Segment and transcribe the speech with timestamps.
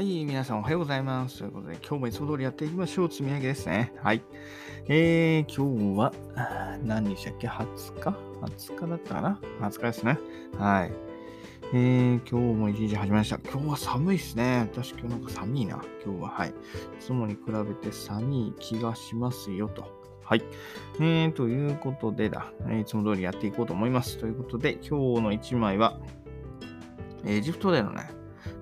[0.00, 1.40] はい、皆さんおはようございます。
[1.40, 3.10] ということで、今日もいつも通りやっていきましょう。
[3.10, 3.92] 積み上げですね。
[4.02, 4.22] はい。
[4.88, 6.14] えー、今日は、
[6.82, 10.18] 何日だっけ ?20 日 ?20 日だったかな ?20 日ですね。
[10.56, 10.92] はい。
[11.74, 13.38] えー、今日も一日始まりました。
[13.46, 14.60] 今日は寒いですね。
[14.72, 15.84] 私今日なんか寒いな。
[16.02, 16.48] 今日は、はい。
[16.48, 16.52] い
[16.98, 19.84] つもに比べて寒い気がしますよと。
[20.24, 20.42] はい。
[20.98, 24.16] えー、ということでだ、いつも通りやっていこうと思います。
[24.16, 26.00] ということで、今日の1枚は、
[27.26, 28.08] エジプトでのね、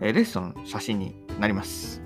[0.01, 2.03] えレストランの写真になります。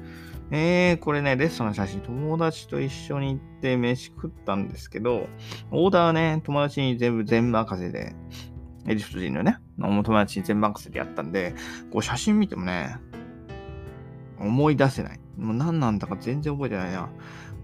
[0.51, 5.27] えー、これね、レストランの写真、友達と一緒に行って飯食ったんですけど、
[5.71, 8.15] オーダーはね、友達に全部全任せで、
[8.87, 11.55] エジプト人のね、友達に全任せでやったんで、
[11.91, 12.97] こう写真見てもね、
[14.39, 15.21] 思い出せない。
[15.39, 17.09] もう何なんだか全然覚えてないな。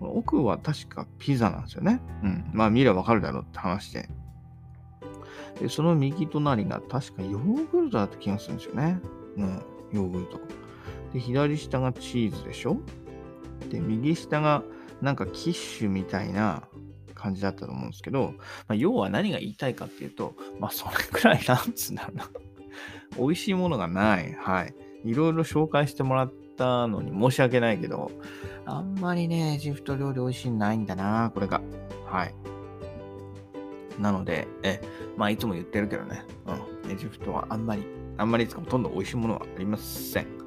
[0.01, 2.01] 奥は確かピザなんですよね。
[2.23, 2.51] うん。
[2.55, 4.09] まあ見ればわかるだろうって話で。
[5.61, 8.99] で、その右隣が確かヨーグルトだった気がするんですよね。
[9.37, 9.63] うん。
[9.93, 10.41] ヨーグルト。
[11.13, 12.79] で、左下がチーズでしょ？
[13.71, 14.63] で、右下が
[15.01, 16.63] なんかキッシュみたいな
[17.15, 18.35] 感じだったと思うんですけど、
[18.69, 22.31] まあ、要は何が言いたいかっていうと、まあ、それくらいなんつうんだろうな。
[23.19, 24.33] 美味しいものがない。
[24.35, 24.75] はい。
[25.05, 28.11] いろいろ紹介してもらったのに申し訳ないけど、
[28.67, 31.61] あんまりね、エジプト料理美味しいのないんだな、これが。
[32.07, 32.35] はい。
[33.99, 34.81] なので、え、
[35.17, 36.25] まあいつも言ってるけどね、
[36.85, 37.83] うん、エジプトはあんまり
[38.17, 40.38] あんまりいつかほとんど美味しいものはありません。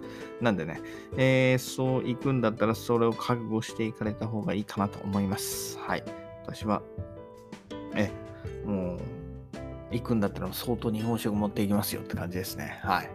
[0.42, 0.82] なんでね、
[1.18, 5.78] えー、そう行くんだったらそれを覚悟していかれた方がいいかなと思います。
[5.80, 6.04] はい。
[6.44, 6.82] 私は、
[7.96, 8.12] え、
[8.66, 9.00] もう、
[9.92, 12.80] 行くんだったら相当日本食持っていきますよって感じですね。
[12.84, 13.10] はい。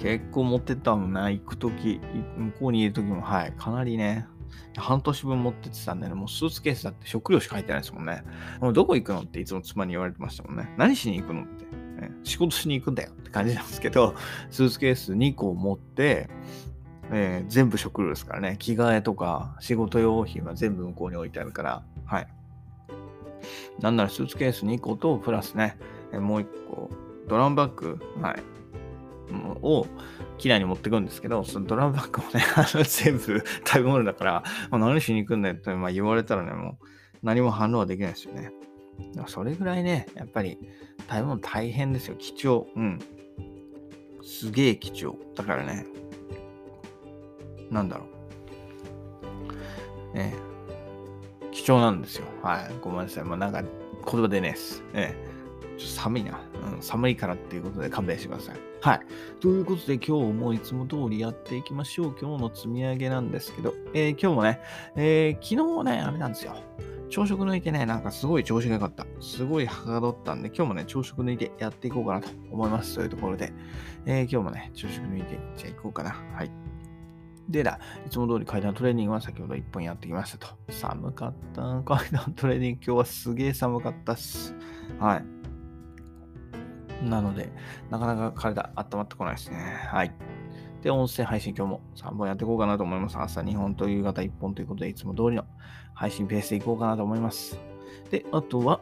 [0.00, 2.00] 結構持ってったもんな、行くとき、
[2.36, 4.26] 向こうにいるときも、はい、かなりね、
[4.76, 8.22] 半年分持ってってたんでね、もうスーツケースだって食料しか入ってないですもんね。
[8.60, 9.22] もうどこ行くの？
[9.22, 10.72] っていつも妻に言われてましたもんね。
[10.76, 11.42] 何しに行くの？
[11.42, 11.64] って。
[11.98, 14.14] ね、仕事しに行くんだよって感じなんですけど、
[14.50, 16.28] スーツケース2個持って、
[17.10, 22.28] えー、全部食料ですからね、着替えとか仕事用品は全部向こうに置いてあるから、はい。
[23.80, 25.78] なんならスーツケース2個と、プラスね、
[26.12, 26.90] え、もう1個、
[27.28, 28.42] ドラムバッグ、はい、
[29.62, 29.86] を
[30.38, 36.86] 機内に持ってくんですけど、そのドラムバッグもね、 あの全部食べ物だから、もう何しに行くんだよって、ま、言われたらね、もう
[37.22, 38.52] 何も反応はできないですよね。
[39.26, 40.58] それぐらいね、やっぱり
[41.08, 42.16] 食べ物大変ですよ。
[42.16, 42.66] 貴重。
[42.76, 42.98] うん。
[44.22, 45.16] すげえ貴重。
[45.34, 45.86] だからね、
[47.70, 48.08] なんだろう。
[50.14, 52.26] ええ、貴重なんですよ。
[52.42, 52.74] はい。
[52.80, 53.24] ごめんなさい。
[53.24, 54.82] まあ、なんか言葉でねす。
[54.94, 55.14] え。
[55.76, 56.40] ちょっと寒いな、
[56.74, 56.82] うん。
[56.82, 58.56] 寒いからっていうことで勘弁してください。
[58.80, 59.00] はい。
[59.40, 62.16] ということで今日もいつも通りやっていきましょう。
[62.20, 64.60] 今日の積み上げなんですけど、えー、今日もね、
[64.96, 66.56] えー、昨日ね、あれなんですよ。
[67.10, 69.06] 朝食抜いてね、なんかすごい調子が良かった。
[69.20, 72.96] すごいはかどったんで、今日もね、朝食抜いてやっていこうかなと思います。
[72.96, 73.52] というところで、
[74.06, 76.10] えー、今日もね、朝食抜いて、じゃあ行こうかな。
[76.34, 76.50] はい。
[77.48, 80.48] でだ、いつも通り階段トレーニングは先ほど1本やってきましたと。
[80.70, 81.82] 寒かった。
[81.84, 84.54] 階段トレーニング今日はすげえ寒かったっす。
[84.98, 85.24] はい。
[87.08, 87.50] なので、
[87.90, 89.56] なかなか体温まってこないですね。
[89.90, 90.12] はい。
[90.88, 93.18] で、音声配信今日も3本やっていこうかなと思います。
[93.18, 95.44] 朝2本と夕方1本ということで、いつも通りの
[95.92, 97.60] 配信ペースでいこうかなと思います。
[98.10, 98.80] で、あとは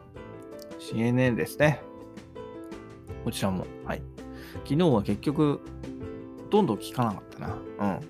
[0.79, 1.81] CNN ですね。
[3.25, 4.03] こちらも、はい。
[4.63, 5.61] 昨日は結局、
[6.45, 7.49] ほとんどん聞かなかったな。
[7.49, 8.01] うん。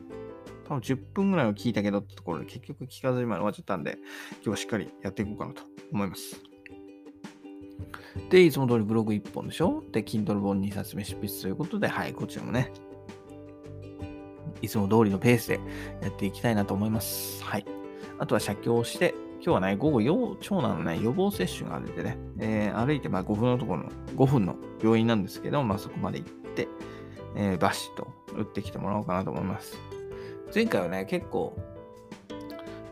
[0.68, 3.96] 多分10分ぐらいは聞いたけどってところで結局聞かずにまで終わっちゃったんで、
[4.32, 6.38] 今日はしっかりやっていこうかなと思います。
[8.28, 9.82] で、いつも通りブログ1本でしょ？
[9.90, 12.70] で、Kindle 本2冊目執筆ということで、はい、こちらもね、
[14.62, 15.60] いつも通りのペースで
[16.02, 17.42] やっていきたいなと思います。
[17.44, 17.64] はい。
[18.18, 26.68] あとは写経をして、今日はね、午後、長男のね、予防接種が出てね、えー、歩いてまあ5分のところの、5分の病院なんですけど、まあそこまで行って、
[27.36, 29.76] えー、バシッと打ってきてもらおうかなと思います。
[30.54, 31.56] 前回はね、結構、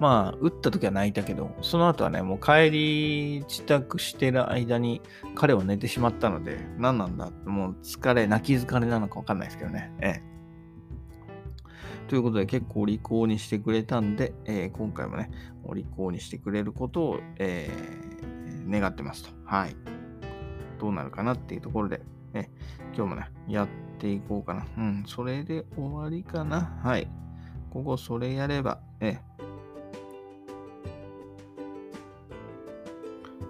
[0.01, 5.01] まあ、打った時は泣いたけど、その後はね、もう帰り支度してる間に
[5.35, 9.93] 彼は寝てしまったので、何なんだもう疲れ、泣き疲れなのかわかんないですけどね。
[10.01, 10.34] ええ。
[12.09, 15.31] ということで結構お利口にしてくれたんで、えー、今回もね、
[15.65, 19.31] お利口にしてくれることを、えー、願ってますと。
[19.45, 19.77] はい。
[20.79, 22.03] どうなるかなっていうところで、
[22.33, 22.51] ね、
[22.95, 23.69] 今日もね、やっ
[23.99, 24.67] ていこうかな。
[24.77, 26.79] うん、それで終わりかな。
[26.83, 27.09] はい。
[27.71, 29.19] ここそれやれば、え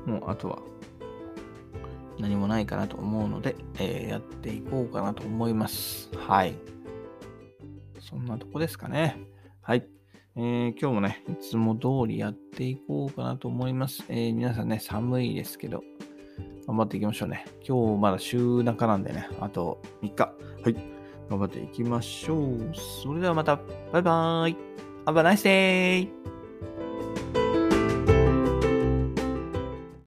[0.06, 0.58] もうあとは
[2.18, 6.10] 何もないかなと思うので、えー、やっていこうかなと思います。
[6.16, 6.54] はい。
[8.04, 9.16] そんなとこですかね。
[9.62, 9.86] はい。
[10.36, 14.04] えー、今日もね、いつも通りやっていこうかなと思います。
[14.08, 15.82] えー、皆さんね、寒いですけど、
[16.66, 17.44] 頑張っていきましょうね。
[17.66, 20.24] 今日まだ週中なんでね、あと3日。
[20.62, 20.74] はい。
[21.30, 22.70] 頑張っていきましょう。
[23.02, 23.56] それではまた、
[23.92, 24.56] バイバーイ。
[25.06, 26.43] Have a nice day!